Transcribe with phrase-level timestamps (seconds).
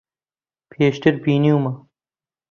[0.71, 1.71] پێشتر بینیومە.